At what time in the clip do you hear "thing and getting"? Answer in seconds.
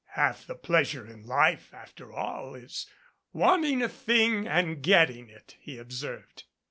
3.87-5.29